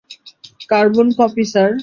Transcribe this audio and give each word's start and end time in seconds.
Carbon 0.69 1.07
copy, 1.17 1.43
sir. 1.51 1.71